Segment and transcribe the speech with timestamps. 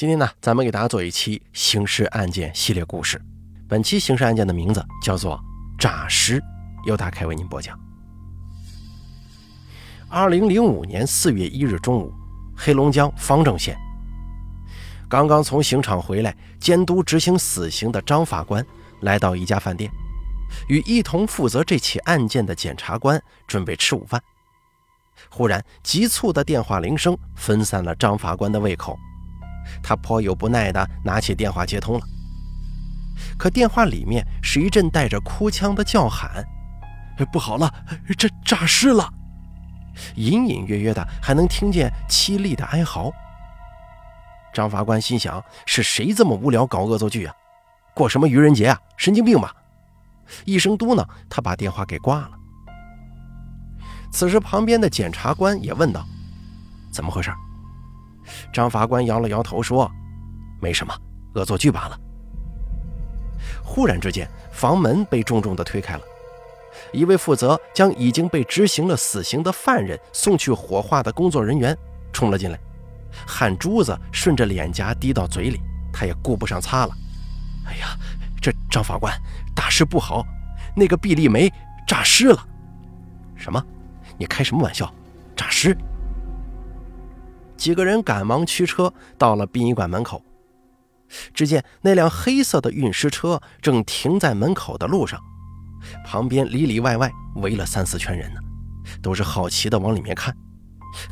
[0.00, 3.20] 今天呢，咱们给大家做一期刑事案件系列故事。
[3.68, 5.38] 本期刑事案件的名字叫做
[5.78, 6.42] “诈尸”，
[6.88, 7.78] 由大开为您播讲。
[10.08, 12.10] 二零零五年四月一日中午，
[12.56, 13.76] 黑龙江方正县，
[15.06, 18.64] 刚刚从刑场回来监督执行死刑的张法官
[19.00, 19.92] 来到一家饭店，
[20.70, 24.18] 与一同负责这起案件的检察官准备吃午饭。
[25.28, 28.98] 忽然，急促的电话铃声分散了张法官的胃口。
[29.82, 32.00] 他颇有不耐地拿起电话接通了，
[33.38, 36.44] 可电话里面是一阵带着哭腔的叫喊
[37.32, 37.72] ：“不好了，
[38.16, 39.08] 这诈尸了！”
[40.16, 43.10] 隐隐约约的还能听见凄厉的哀嚎。
[44.52, 47.34] 张法官心想：是谁这么无聊搞恶作剧啊？
[47.94, 48.80] 过什么愚人节啊？
[48.96, 49.54] 神经病吧！
[50.44, 52.30] 一声嘟囔，他把电话给挂了。
[54.12, 56.04] 此时，旁边的检察官也问道
[56.92, 57.32] ：“怎么回事？”
[58.52, 59.90] 张法官摇了摇头说
[60.60, 60.94] ：“没什么，
[61.34, 61.98] 恶作剧罢了。”
[63.64, 66.02] 忽然之间，房门被重重地推开了，
[66.92, 71.76] 一位负责将已经被执行了死刑的犯人送去火化的工作人员
[72.12, 72.58] 冲了进来，
[73.26, 75.60] 汗珠子顺着脸颊滴到嘴里，
[75.92, 76.92] 他也顾不上擦了。
[77.66, 77.96] “哎呀，
[78.42, 79.12] 这张法官，
[79.54, 80.24] 大事不好，
[80.74, 81.52] 那个毕丽梅
[81.86, 82.46] 诈尸了
[83.36, 83.64] ！”“什么？
[84.18, 84.92] 你开什么玩笑？
[85.36, 85.76] 诈尸？”
[87.60, 90.24] 几个人赶忙驱车到了殡仪馆门口，
[91.34, 95.20] 只见那辆黑色的运尸车正停在门口的路上，
[96.06, 98.40] 旁边里里外外围了三四圈人呢，
[99.02, 100.34] 都是好奇的往里面看，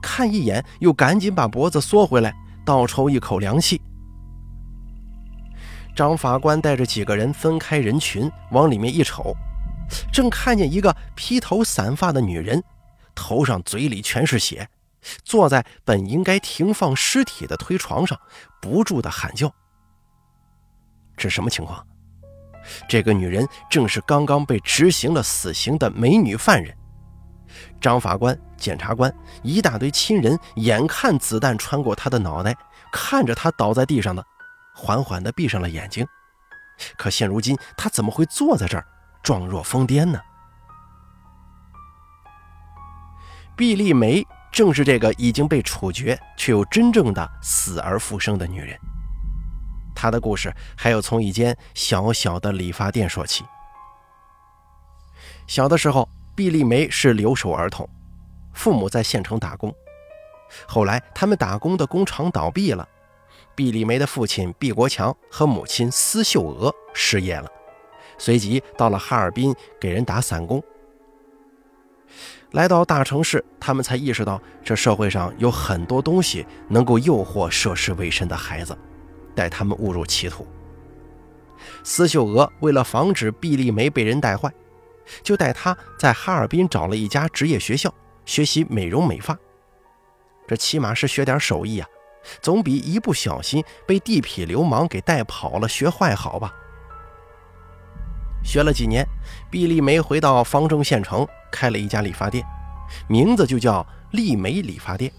[0.00, 3.78] 看一眼又赶紧把脖子缩回来，倒抽一口凉气。
[5.94, 9.36] 张法官带着几个人分开人群往里面一瞅，
[10.10, 12.64] 正看见一个披头散发的女人，
[13.14, 14.66] 头上嘴里全是血。
[15.24, 18.18] 坐在本应该停放尸体的推床上，
[18.60, 19.52] 不住的喊叫。
[21.16, 21.84] 这什么情况？
[22.88, 26.76] 这个女人正是刚刚被执行了死刑的美女犯人。
[27.80, 32.54] 张法官、检察官一大堆亲人，眼看子弹穿过她的脑袋，
[32.92, 34.24] 看着她倒在地上的，
[34.74, 36.06] 缓缓地闭上了眼睛。
[36.96, 38.86] 可现如今，她怎么会坐在这儿，
[39.22, 40.20] 状若疯癫呢？
[43.56, 44.24] 毕丽梅。
[44.50, 48.76] 正是这个已经被处决却又真正的死而复生的女人，
[49.94, 53.44] 她的故事还要从一间小小的理发店说起。
[55.46, 57.88] 小的时候，毕丽梅是留守儿童，
[58.52, 59.72] 父母在县城打工。
[60.66, 62.88] 后来，他们打工的工厂倒闭了，
[63.54, 67.50] 毕丽梅的父亲毕国强和母亲司秀娥失业了，
[68.18, 70.62] 随即到了哈尔滨给人打散工。
[72.52, 78.76] 来到大城市，他们才意识到这社会上有很多东西能够诱惑涉世未深的孩子，
[79.34, 80.46] 带他们误入歧途。
[81.84, 84.50] 司秀娥为了防止毕丽梅被人带坏，
[85.22, 87.92] 就带她在哈尔滨找了一家职业学校
[88.24, 89.36] 学习美容美发。
[90.46, 91.88] 这起码是学点手艺啊，
[92.40, 96.54] 总比一不小心被地痞流氓给带跑了学坏好吧？
[98.42, 99.06] 学了几年，
[99.50, 101.26] 毕丽梅回到方正县城。
[101.50, 102.44] 开了一家理发店，
[103.06, 105.10] 名字就叫丽梅理发店。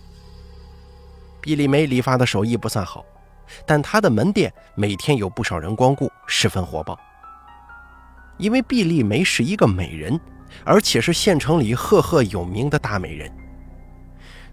[1.41, 3.03] 毕丽梅理发的手艺不算好，
[3.65, 6.99] 但她的门店每天有不少人光顾，十分火爆。
[8.37, 10.19] 因为毕丽梅是一个美人，
[10.63, 13.31] 而且是县城里赫赫有名的大美人。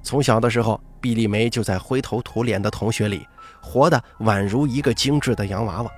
[0.02, 3.26] 从小的时候，毕丽梅就在灰头土脸的同学里
[3.60, 5.90] 活得宛如一个精致的洋娃娃。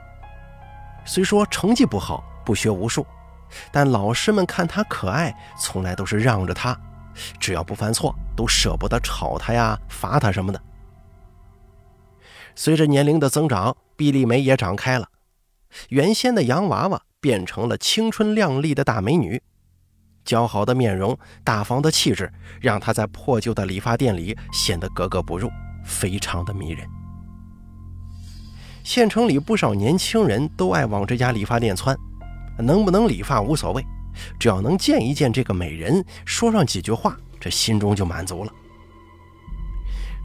[1.04, 3.06] 虽说成绩不好，不学无术。
[3.70, 6.78] 但老师们看他可爱，从来都是让着他，
[7.38, 10.58] 只要不犯错，都舍不得吵他呀、罚他什么的。
[12.54, 15.08] 随着年龄的增长，毕丽梅也长开了，
[15.90, 19.42] 原先的洋娃娃变成了青春靓丽的大美女，
[20.24, 22.32] 姣好的面容、大方的气质，
[22.62, 25.50] 让她在破旧的理发店里显得格格不入，
[25.84, 26.86] 非常的迷人。
[28.84, 31.96] 县城里不少年轻人都爱往这家理发店窜。
[32.58, 33.84] 能不能理发无所谓，
[34.38, 38.52] 只要能见一见这个美人，说上几句话，这心中就满足了。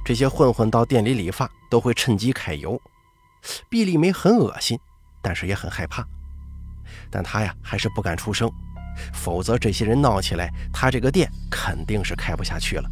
[0.04, 2.82] 这些混混到店里理发都会趁机揩油，
[3.70, 4.78] 毕丽梅很恶心，
[5.22, 6.06] 但是也很害怕，
[7.10, 8.52] 但她呀还是不敢出声，
[9.14, 12.90] 否则这些人闹起来，她这个店肯定是开不下去了。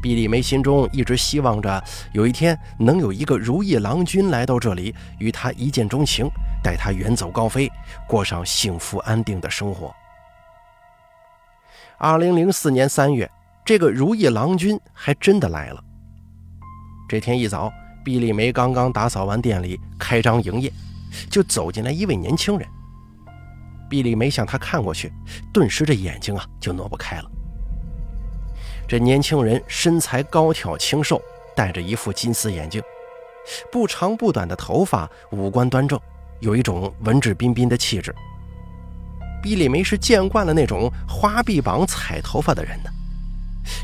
[0.00, 6.30] 毕丽梅心中一直希望着有一天能有一个如意郎君来到这里，与她一见钟情。
[6.62, 7.70] 带他远走高飞，
[8.06, 9.94] 过上幸福安定的生活。
[11.98, 13.28] 二零零四年三月，
[13.64, 15.82] 这个如意郎君还真的来了。
[17.08, 17.72] 这天一早，
[18.04, 20.72] 毕丽梅刚刚打扫完店里，开张营业，
[21.30, 22.68] 就走进来一位年轻人。
[23.90, 25.12] 毕丽梅向他看过去，
[25.52, 27.30] 顿时这眼睛啊就挪不开了。
[28.86, 31.20] 这年轻人身材高挑清瘦，
[31.56, 32.82] 戴着一副金丝眼镜，
[33.72, 35.98] 不长不短的头发，五官端正，
[36.40, 38.14] 有一种文质彬彬的气质。
[39.42, 42.90] 毕丽梅是见惯了那种花臂膀踩头发的人呢，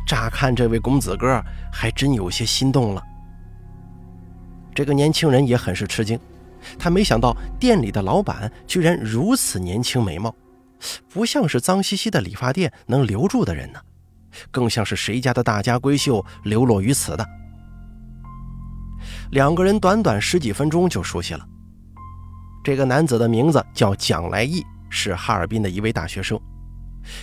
[0.07, 1.41] 乍看这位公子哥，
[1.73, 3.03] 还真有些心动了。
[4.75, 6.19] 这个年轻人也很是吃惊。
[6.79, 10.35] 他没想到店里的老板居然如此年轻美貌，
[11.13, 13.79] 不像是脏兮兮的理发店能留住的人呢，
[14.51, 17.27] 更像是谁家的大家闺秀流落于此的。
[19.31, 21.47] 两个人短短十几分钟就熟悉了。
[22.65, 26.41] 这个男子的名字叫蒋来义，是哈尔滨的一位大学生，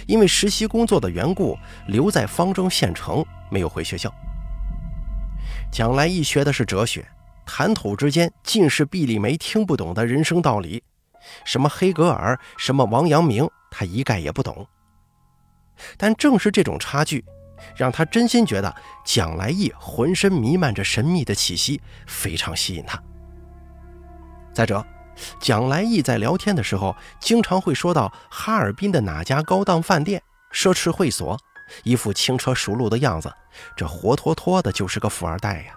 [0.06, 1.58] 因为实习工作的缘故
[1.88, 4.14] 留在方正县城，没有回学校。
[5.72, 7.04] 蒋来义学的是哲学。
[7.44, 10.82] 谈吐之间尽是毕丽梅听不懂的人生道理，
[11.44, 14.66] 什么黑格尔，什么王阳明，他一概也不懂。
[15.98, 17.26] 但正是这种差距，
[17.76, 18.74] 让他真心觉得
[19.04, 23.02] 蒋来义浑身弥漫着神秘的气息，非常吸引他。
[24.54, 24.86] 再者，
[25.40, 30.22] 蒋来义在聊天的时候，经常会说到哈尔滨的哪家高档饭店、
[30.54, 31.38] 奢侈会所，
[31.84, 33.32] 一副轻车熟路的样子，
[33.76, 35.74] 这活脱脱的就是个富二代呀。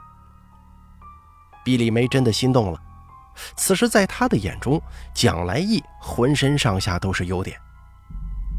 [1.65, 2.81] 毕丽梅真的心动了。
[3.57, 4.81] 此时，在她的眼中，
[5.15, 7.59] 蒋来义浑身上下都是优点。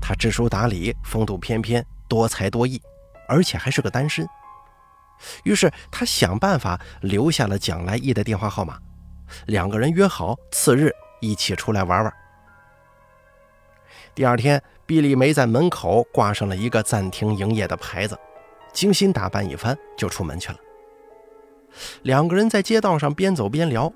[0.02, 2.82] 他知书达理，风度翩翩，多才多艺，
[3.28, 4.28] 而且还是个单身。
[5.44, 8.78] 于是，他想办法留下了蒋来义的电话号码，
[9.48, 10.92] 两个人约好次日
[11.22, 12.13] 一起出来玩玩。
[14.13, 18.18] 第二天，毕丽梅在门口挂上了一个暂停营业的牌子，
[18.72, 20.57] 精心打扮一番就出门去了。
[22.04, 23.92] 两个人在街道上边走边聊，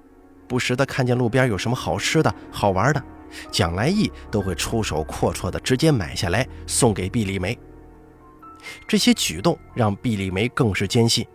[0.47, 3.01] 不时的看见路边有什么好吃的好玩的，
[3.49, 7.57] 蒋来义都会出手阔绰的直接买下来送给毕丽梅。
[8.85, 11.25] 这些举动让毕丽梅更是坚信，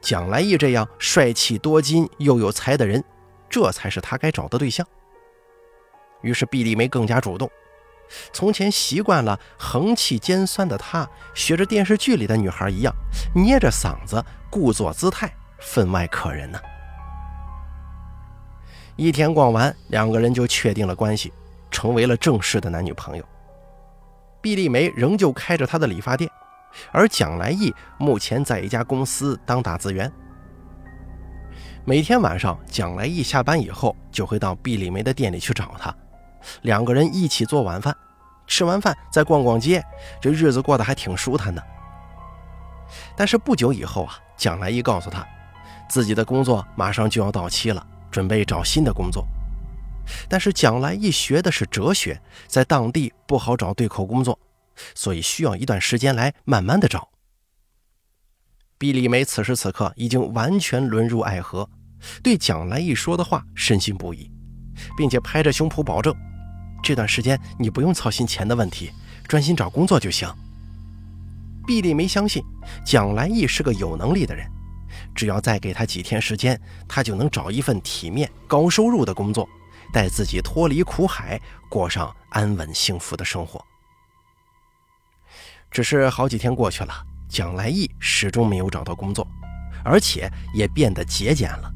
[0.00, 3.04] 蒋来义这样帅气多金又有才的人，
[3.48, 4.86] 这才是他该找的对象。
[6.22, 7.50] 于是毕丽梅更加主动，
[8.32, 12.92] 从前习惯了横气尖酸的她，学着电视剧里的女孩一样，
[13.34, 15.32] 捏着嗓子，故作姿态。
[15.60, 16.58] 分外可人呢。
[18.94, 21.32] 一天逛完，两个人就确定了关系，
[21.70, 23.24] 成为了正式的男女朋友。
[24.40, 26.30] 毕丽梅仍旧开着她的理发店，
[26.92, 30.12] 而蒋来义目前在一家公司当打字员。
[31.88, 35.96] 每天晚上，蒋来义下班以后就会到毕丽梅的店里去找她，
[36.60, 37.96] 两个人一起做晚饭，
[38.46, 39.82] 吃完饭再逛逛街，
[40.20, 41.64] 这日子过得还挺舒坦的。
[43.16, 45.26] 但是不久以后啊，蒋来义告诉他。
[45.88, 49.26] 自己的工作马上就要到期了，准备找新的工作。
[50.28, 54.38] 但是蒋来义学的是哲学，在当地不好找对口工作，
[54.94, 57.08] 所以需要一段时间来慢慢的找。
[58.76, 61.68] 毕丽梅此时此刻已经完全沦入爱河，
[62.22, 64.30] 对蒋来义说的话深信不疑，
[64.96, 66.14] 并且拍着胸脯保证：
[66.82, 68.90] 这段时间你不用操心钱的问题，
[69.26, 70.28] 专心找工作就行。
[71.66, 72.42] 毕丽梅相信
[72.84, 74.48] 蒋来义是个有能力的人。
[75.14, 76.58] 只要再给他几天时间，
[76.88, 79.48] 他就能找一份体面、高收入的工作，
[79.92, 83.62] 带自己脱离苦海，过上安稳幸福的生活。
[85.70, 86.94] 只是好几天过去了，
[87.28, 89.26] 蒋来义始终没有找到工作，
[89.84, 91.70] 而且也变得节俭了。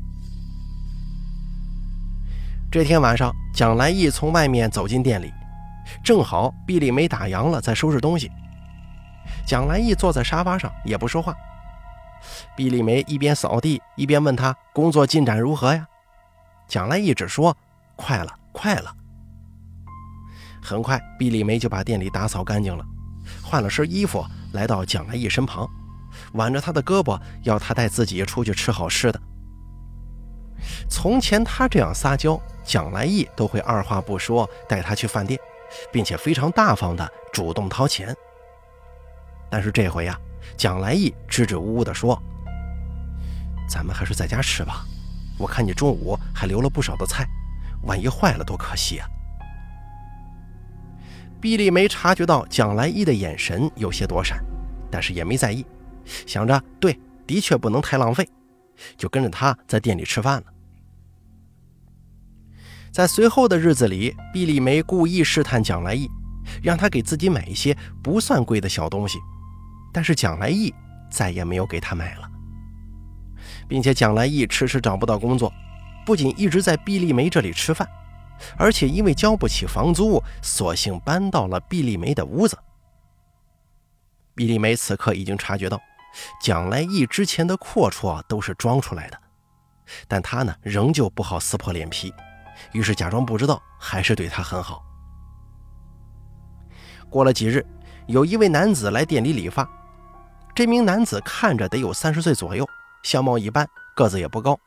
[2.73, 5.31] 这天晚上，蒋来义从外面走进店里，
[6.03, 8.33] 正好毕丽梅打烊了，在收拾东西。
[9.47, 11.35] 蒋来义坐在沙发上，也不说话。
[12.57, 15.87] 毕丽梅一边扫地一边问他工作进展如何呀？
[16.67, 17.55] 蒋来义只说
[17.95, 18.91] 快了，快了。
[20.63, 22.83] 很快，毕丽梅就把店里打扫干净了，
[23.43, 25.69] 换了身衣服，来到蒋来义身旁，
[26.33, 29.21] 挽着他的胳膊，要他带自己出去吃好吃的。
[30.89, 35.39] 从前他这样撒娇，蒋来义都会二话不说带他去饭店，
[35.93, 38.17] 并且非常大方的主动掏钱。
[39.51, 40.19] 但是这回呀。
[40.57, 42.21] 蒋来义支支吾吾地说
[43.71, 44.85] ：“咱们还是在家吃吧，
[45.39, 47.25] 我看你中午还留了不少的菜，
[47.85, 49.07] 万一坏了多可惜啊。”
[51.41, 54.45] 毕丽梅察觉到蒋来义的眼神有些躲闪，
[54.91, 55.65] 但是也没在意，
[56.27, 58.29] 想着对，的确不能太浪费，
[58.97, 60.52] 就跟着他在店里吃饭了。
[62.93, 66.11] 在随后的日子里，毕丽梅故意试探蒋来义，
[66.63, 69.19] 让他给自己买一些不算贵的小东西。
[69.95, 70.73] 但是蒋来义
[71.11, 72.31] 再也没有给他买了。
[73.67, 75.51] 并且蒋来义迟迟找不到工作，
[76.05, 77.89] 不仅一直在毕丽梅这里吃饭，
[78.59, 82.59] 而且因为交不起房租，索性搬到了毕丽梅的屋子。
[84.35, 85.81] 毕丽梅此刻已经察觉到，
[86.43, 89.19] 蒋来义之前的阔绰都是装出来的，
[90.07, 92.13] 但他呢仍旧不好撕破脸皮，
[92.73, 94.83] 于是假装不知道，还是对他很好。
[97.11, 97.65] 过了几日，
[98.07, 99.69] 有一位男子来店里理发，
[100.55, 102.67] 这名男子看着得有三十岁左右，
[103.03, 104.59] 相貌一般，个子也不高。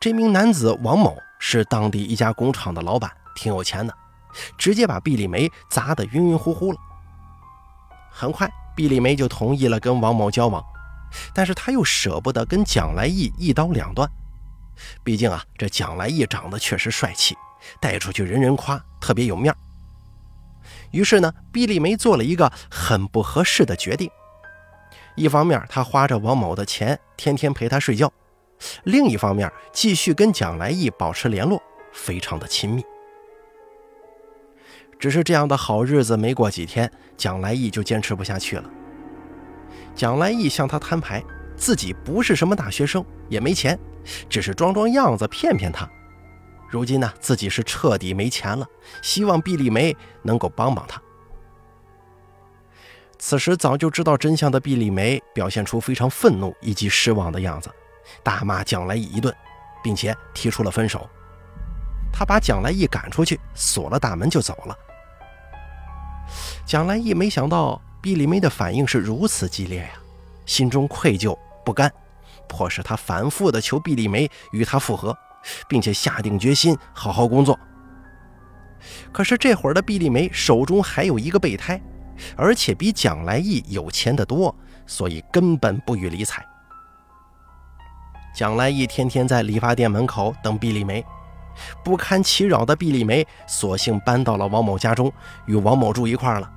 [0.00, 3.94] 这名男子王某是当地一家工厂的老板，挺有钱的，
[4.56, 6.78] 直接把毕丽梅砸得晕晕乎乎了。
[8.10, 10.64] 很快，毕丽梅就同意了跟王某交往，
[11.34, 14.10] 但是他又舍不得跟蒋来义一刀两断。
[15.04, 17.36] 毕竟啊，这蒋来义长得确实帅气，
[17.80, 19.56] 带出去人人夸，特别有面儿
[20.90, 24.10] 于是呢，毕丽梅做了一个很不合适的决定。
[25.14, 28.08] 一方面，她花着王某的钱，天天陪他睡觉；
[28.84, 32.84] 另一方面，继续跟蒋来义保持联络，非常的亲密。
[34.98, 38.70] 只是这样的好日子没过几天，蒋来义就坚持不下去了。
[39.94, 41.22] 蒋来义向他摊牌，
[41.56, 43.78] 自己不是什么大学生，也没钱，
[44.28, 45.88] 只是装装样子骗骗他。
[46.68, 48.66] 如今呢，自己是彻底没钱了，
[49.02, 51.00] 希望毕丽梅能够帮帮他。
[53.18, 57.70] 此时早就知道真相的毕丽梅表现出非常愤怒以及失望的样子，
[58.22, 59.34] 大骂蒋来义一顿，
[59.82, 61.08] 并且提出了分手。
[62.12, 64.76] 他把蒋来义赶出去，锁了大门就走了。
[66.66, 69.90] 蒋来义没想到毕丽梅的反应是如此激烈呀，
[70.44, 71.92] 心中愧疚不甘，
[72.48, 75.16] 迫使他反复的求毕丽梅与他复合，
[75.68, 77.58] 并且下定决心好好工作。
[79.12, 81.80] 可是这会儿的毕丽梅手中还有一个备胎，
[82.36, 84.54] 而且比蒋来义有钱的多，
[84.86, 86.44] 所以根本不予理睬。
[88.34, 91.04] 蒋来义天天在理发店门口等毕丽梅。
[91.82, 95.10] 不堪其扰的毕丽梅，索性搬到了王某家中，
[95.46, 96.52] 与王某住一块了。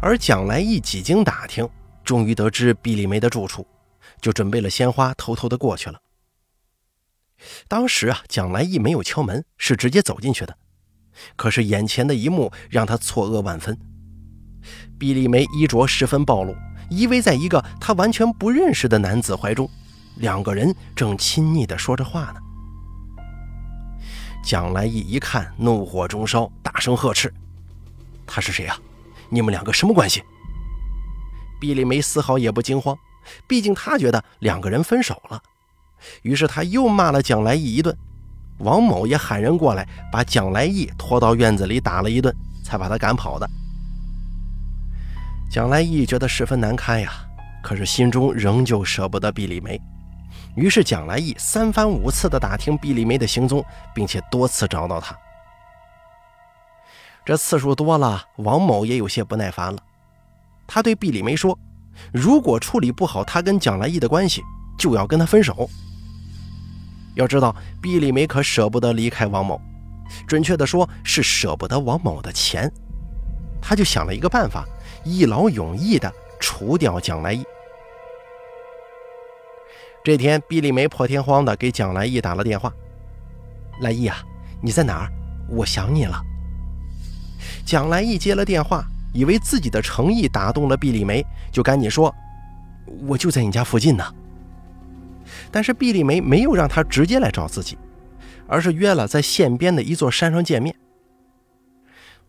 [0.00, 1.68] 而蒋来义几经打听，
[2.02, 3.64] 终于得知毕丽梅的住处，
[4.22, 6.00] 就准备了鲜花，偷偷的过去了。
[7.66, 10.56] 当时啊，蒋来义没有敲门，是直接走进去的。
[11.36, 13.76] 可是眼前的一幕让他错愕万分：
[14.98, 16.54] 毕丽梅衣着十分暴露，
[16.88, 19.68] 依偎在一个他完全不认识的男子怀中，
[20.16, 22.40] 两个人正亲昵地说着话呢。
[24.44, 27.32] 蒋来义一看，怒火中烧，大声呵斥
[28.26, 28.78] ：“他是谁呀？
[29.28, 30.22] 你们两个什么关系？”
[31.60, 32.96] 毕丽梅丝毫也不惊慌，
[33.46, 35.42] 毕竟他觉得两个人分手了。
[36.22, 37.96] 于是他又骂了蒋来义一顿。
[38.58, 42.32] 王某也喊人过来，把蒋来义拖到院子里打了一顿，
[42.64, 43.48] 才把他赶跑的。
[45.50, 47.12] 蒋来义觉得十分难堪呀，
[47.62, 49.80] 可是心中仍旧舍不得毕丽梅。
[50.54, 53.64] 于是蒋来义三番五次地打听毕丽梅的行踪，
[53.94, 55.16] 并且多次找到她。
[57.24, 59.78] 这次数多了，王某也有些不耐烦了。
[60.66, 61.58] 他对毕丽梅说
[62.12, 64.42] ：“如果处理不好他跟蒋来义的关系，
[64.78, 65.68] 就要跟他分手。”
[67.14, 69.60] 要知道，毕丽梅可舍不得离开王某，
[70.26, 72.72] 准确的说是舍不得王某的钱。
[73.60, 74.64] 他就想了一个办法，
[75.04, 77.44] 一劳永逸的除掉蒋来义。
[80.02, 82.72] 这天，毕丽梅破天荒的给蒋来义打了电话
[83.82, 84.16] ：“来义啊，
[84.60, 85.12] 你在哪儿？
[85.48, 86.20] 我想你了。”
[87.64, 92.14] 蒋来义接了电话，以为自己的诚意打动了毕丽梅，就赶紧说
[93.06, 94.04] ：“我就在你家附近呢。”
[95.50, 97.78] 但是毕丽梅没有让他直接来找自己，
[98.46, 100.74] 而是约了在县边的一座山上见面。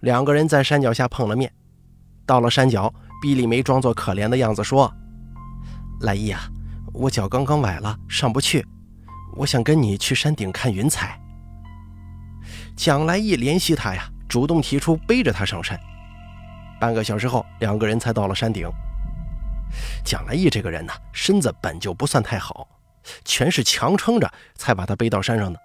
[0.02, 1.52] 两个人在山脚下碰了面，
[2.26, 4.94] 到了山脚，毕丽梅装作可怜的样子说
[6.02, 6.50] ：“来意啊。”
[6.94, 8.64] 我脚刚刚崴了，上不去。
[9.36, 11.20] 我想跟你去山顶看云彩。
[12.76, 15.80] 蒋来意联系他呀，主动提出背着他上山。
[16.84, 18.70] 半个小时后，两个人才到了山顶。
[20.04, 22.68] 蒋来义这个人呢，身子本就不算太好，
[23.24, 25.58] 全是强撑着才把他背到山上的。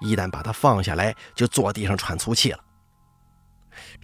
[0.00, 2.60] 一旦把他放下来，就坐地上喘粗气了。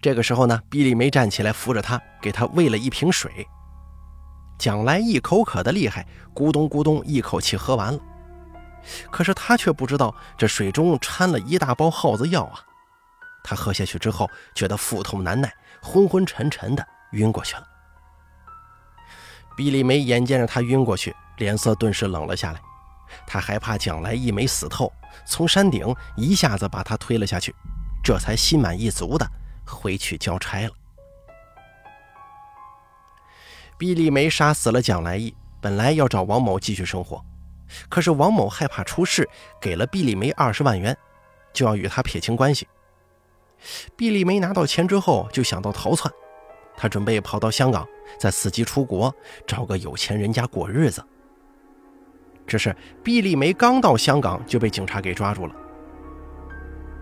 [0.03, 3.47] 这个时候呢，毕丽梅站起来扶着他，给他喂了一瓶水。
[4.59, 6.05] 蒋来义口渴的厉害，
[6.35, 8.01] 咕咚咕咚一口气喝完了。
[9.13, 12.59] 可是他却不知道这水中掺了一大包耗子药啊！
[13.45, 15.55] 他喝下去之后，觉得腹痛难耐，
[15.87, 17.67] 昏昏沉沉的晕过去了。
[19.57, 22.61] 毕丽梅眼见着他晕过去，脸色顿时冷了下来。
[23.25, 24.93] 他害怕蒋来义没死透，
[25.25, 27.55] 从山顶一下子把他推了下去，
[28.03, 29.25] 这才心满意足的
[29.65, 30.73] 回去交差了。
[33.79, 37.25] 毕丽梅杀死了蒋来义，本来要找王某继续生活，
[37.89, 39.29] 可是王某害怕出事，
[39.61, 40.97] 给了毕丽梅二十万元，
[41.53, 42.67] 就要与他撇清关系。
[43.97, 46.13] 毕丽梅拿到钱之后，就想到逃窜，
[46.77, 47.87] 她准备跑到香港，
[48.19, 49.15] 再伺机出国，
[49.47, 51.05] 找个有钱人家过日子。
[52.47, 55.55] 只是毕丽梅刚到香港就被警察给抓住了。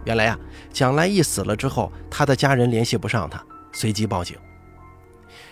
[0.05, 0.39] 原来啊，
[0.73, 4.37] 蒋来义死了之后，他的家人联系不上他，随即报警。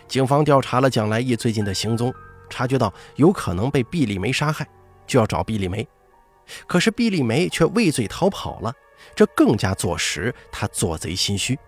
[0.08, 2.12] 警方调查了蒋来义最近的行踪，
[2.48, 4.66] 察觉到有可能被毕丽梅杀害，
[5.06, 5.86] 就要找毕丽梅。
[6.66, 8.72] 可是毕丽梅却畏罪逃跑了，
[9.14, 11.58] 这更加坐实他做贼心虚。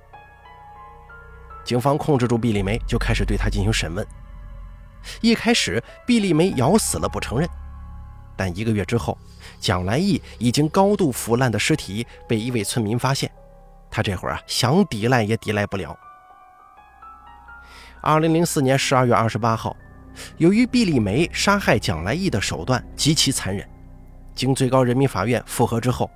[1.65, 4.07] 警方控制住毕丽梅，就开始对他进行审问。
[5.21, 7.49] 一开始，毕丽梅咬死了不承认。
[8.37, 9.17] 但一个月之后，
[9.61, 13.31] 蒋来义已经高度腐烂的尸体被一位村民发现，
[13.91, 15.97] 他这会儿啊想抵赖也抵赖不了。
[18.03, 19.77] 二零零四年十二月二十八号，
[20.37, 23.67] 由于毕丽梅杀害蒋来义的手段极其残忍，
[24.35, 26.11] 经最高人民法院复核之后，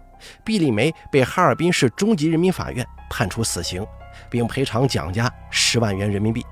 [0.45, 3.87] 毕丽梅被哈尔滨市中级人民法院判处死刑，
[4.31, 6.45] 并赔偿蒋家十万元人民币。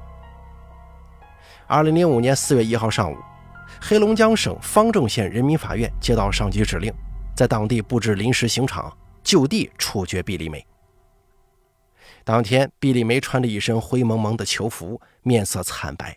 [1.67, 3.17] 二零零五年四月一号上午。
[3.81, 6.93] 黑龙江省方正县人民法院接到上级指令，
[7.37, 10.65] 在当地布置临时刑场，就地处决毕丽梅。
[12.25, 16.17] 当天，毕丽梅穿着一身灰蒙蒙的囚服，面色惨白，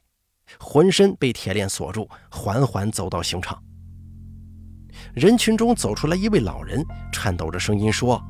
[0.59, 3.61] 浑身被铁链锁住，缓缓走到刑场。
[5.19, 8.23] 人群中走出来一位老人，颤抖着声音说：“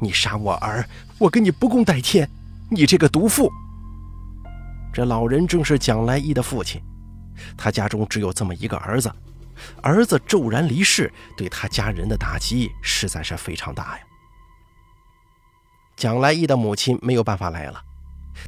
[0.00, 0.88] 你杀我儿，
[1.18, 2.30] 我跟你不共戴天！
[2.70, 3.50] 你这个毒妇！”
[4.94, 6.80] 这老人正是蒋来义的父亲。
[7.56, 9.12] 他家中只有这么一个儿子，
[9.82, 14.04] 儿子骤然离世，对他家人的打击实在是非常大呀。
[15.96, 17.82] 蒋来义的母亲没有办法来了，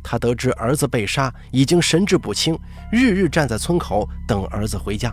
[0.04, 2.56] 他得知儿子被杀，已经神志不清，
[2.92, 5.12] 日日站在村口等儿子回家。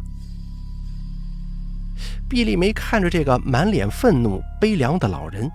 [2.29, 5.50] 毕丽梅看着这个满脸愤怒、悲凉的老人，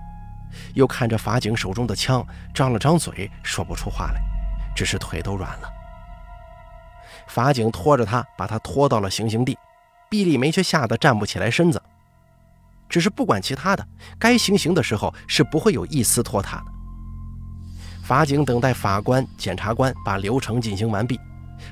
[0.73, 4.19] 又看着法警手中的枪，张了张嘴，说不出话来，
[4.75, 5.69] 只是腿都软了。
[7.27, 9.55] 法警拖着他，把他拖到了行刑地。
[10.09, 11.81] 毕丽梅却吓得站不起来身子。
[12.89, 13.87] 只是不管其他的，
[14.19, 16.65] 该行刑的时候是不会有一丝拖沓的。
[18.03, 21.19] 法警等待法官、检察官把流程进行完毕，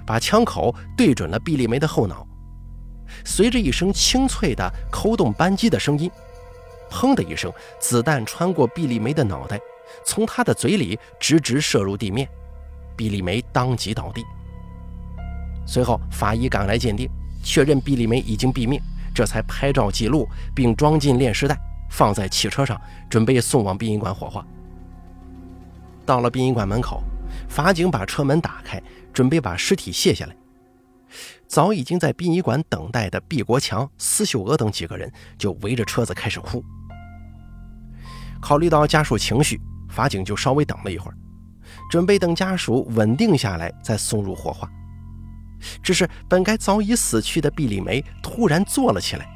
[0.05, 2.25] 把枪口对准了毕丽梅的后脑。
[3.23, 6.09] 随着一声清脆的扣动扳机的声音，
[6.89, 9.59] 砰的一声，子弹穿过毕丽梅的脑袋，
[10.05, 12.27] 从她的嘴里直直射入地面。
[12.95, 14.23] 毕丽梅当即倒地。
[15.65, 17.09] 随后，法医赶来鉴定，
[17.43, 18.81] 确认毕丽梅已经毙命，
[19.13, 21.57] 这才拍照记录，并装进炼尸袋，
[21.89, 24.45] 放在汽车上，准备送往殡仪馆火化。
[26.05, 27.01] 到了殡仪馆门口，
[27.47, 28.81] 法警把车门打开，
[29.13, 30.35] 准备把尸体卸下来。
[31.47, 36.63] 早已经在殡仪馆等待的毕国强、司秀娥等几个人就围着车子开始哭。
[38.41, 41.17] 考虑到家属情绪，法警就稍微等了一会儿，
[41.89, 44.69] 准备等家属稳定下来再送入火化。
[45.83, 49.27] 只是本该早已死去的毕丽梅突然坐了起来，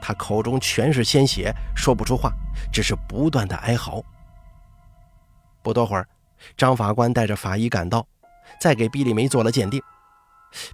[0.00, 2.30] 她口中全是鲜血，说不出话，
[2.72, 4.00] 只是不断的哀嚎。
[5.62, 6.06] 不多会儿，
[6.56, 8.06] 张法官带着法医赶到，
[8.60, 9.82] 再给毕丽梅做了鉴定。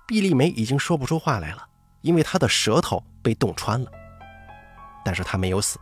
[0.06, 1.66] 毕丽梅已经说不出话来了，
[2.00, 3.90] 因为她的舌头被冻穿了。
[5.04, 5.78] 但是她没有死，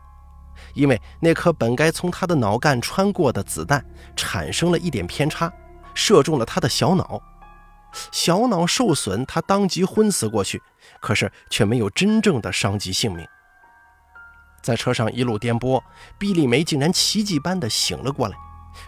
[0.75, 3.85] 因为那颗本该从她的脑干穿过的子弹
[4.17, 5.53] 产生了一点偏差，
[5.95, 7.21] 射中了她的小脑。
[8.13, 10.63] 小脑受损，她当即昏死过去，
[11.01, 13.27] 可是却没有真正的伤及性命。
[14.63, 15.83] 在车上一路颠簸，
[16.19, 18.37] 毕丽梅竟然奇迹般的醒了过来，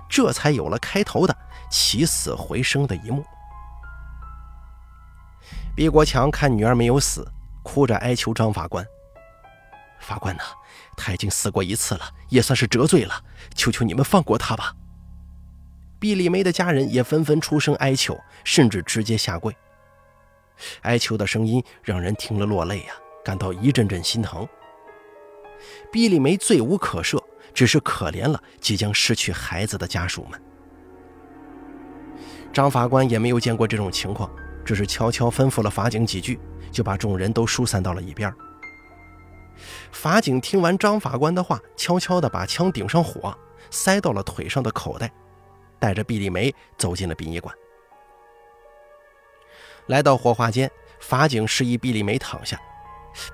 [0.08, 1.36] 这才有了开头的
[1.70, 3.24] 起死回生的一幕。
[5.74, 7.26] 毕国强看女儿没有死，
[7.62, 8.86] 哭着哀求张法官
[10.00, 10.42] ：“法官呐，
[10.96, 14.74] 他已经死过一次了，也算是折罪了，求求你们放过他吧。”
[15.98, 19.56] 毕丽梅的家人也纷纷出声哀求，甚至直接下跪。
[20.82, 22.92] 哀求的声音让人听了落泪呀，
[23.24, 24.46] 感到一阵阵心疼。
[25.90, 27.22] 毕丽梅罪无可赦，
[27.54, 30.42] 只是可怜了即将失去孩子的家属们。
[32.52, 34.30] 张法官也没有见过这种情况，
[34.64, 36.38] 只是悄悄吩咐了法警几句，
[36.70, 38.32] 就把众人都疏散到了一边。
[39.92, 43.36] 法警听完张法官的话，悄悄地把枪顶上火，
[43.70, 45.12] 塞到了腿上的口袋。
[45.78, 47.52] 带着毕丽梅走进了殡仪馆，
[49.86, 50.70] 来到火化间，
[51.00, 52.56] 法警示意毕丽梅躺下。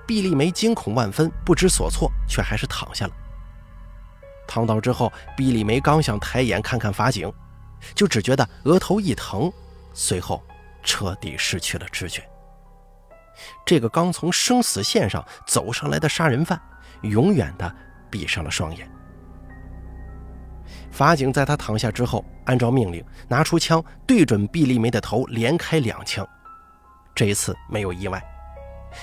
[0.07, 3.13] 毕丽梅惊恐万分，不知所措，却还是躺下了。
[4.47, 7.31] 躺倒之后，毕丽梅刚想抬眼看看法警，
[7.95, 9.53] 就只觉得额头一疼，
[9.93, 10.43] 随后
[10.83, 12.23] 彻底失去了知觉。
[13.65, 16.61] 这个刚从生死线上走上来的杀人犯，
[17.03, 17.73] 永远的
[18.11, 18.91] 闭上了双眼。
[20.91, 26.27] 法警在他躺下之后，按照命令拿出枪对准毕丽梅的头，连开两枪。
[27.15, 28.23] 这一次没有意外，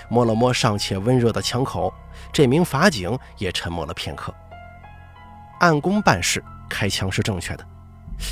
[0.09, 1.93] 摸了摸尚且温热的枪口，
[2.33, 4.33] 这名法警也沉默了片刻。
[5.59, 7.65] 按公办事，开枪是正确的，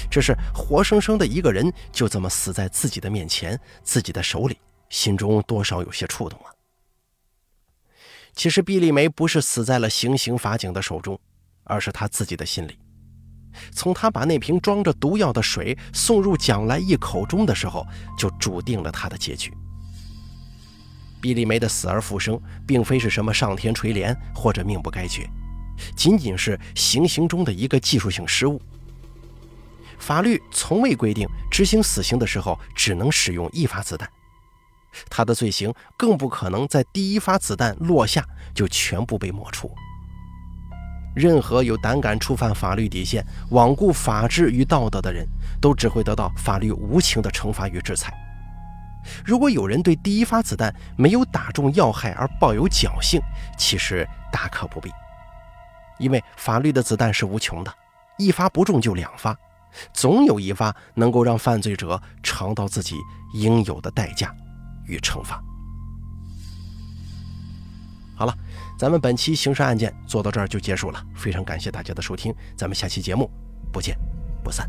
[0.09, 4.57] 只是活生生的一个人就这么死在自己的面前，自己的手里，
[4.89, 6.51] 心中多少有些触动啊。
[8.33, 11.19] 其实毕丽梅不是死在了行刑法警的手中，
[11.63, 12.77] 而是她自己的心里。
[13.71, 17.85] 从他把那瓶装着毒药的水送入蒋来义口中的时候，
[18.17, 19.53] 就注定了他的结局。
[21.21, 25.29] 毕丽梅的死而复生，并非是什么上天垂怜或者命不该绝，
[25.95, 28.59] 仅仅是行刑中的一个技术性失误。
[30.03, 34.09] 法律从未规定执行死刑的时候只能使用一发子弹，
[35.09, 38.21] 他的罪行更不可能在第一发子弹落下
[38.53, 39.73] 就全部被抹除。
[41.15, 45.25] 任何有胆敢触犯法律底线、罔顾法治与道德的人，
[45.61, 48.13] 都只会得到法律无情的惩罚与制裁。
[49.23, 53.21] 如果有人对第一发子弹没有打中要害而抱有侥幸，
[53.57, 54.91] 其实大可不必，
[55.97, 57.73] 因为法律的子弹是无穷的，
[58.17, 59.37] 一发不中就两发，
[59.93, 62.95] 总有一发能够让犯罪者尝到自己
[63.33, 64.33] 应有的代价
[64.85, 65.41] 与惩罚。
[68.15, 68.33] 好了。
[68.75, 73.29] 咱们本期刑事案件做到这儿就结束了，非常感谢大家的收听，咱们下期节目
[73.71, 73.95] 不见
[74.43, 74.67] 不散。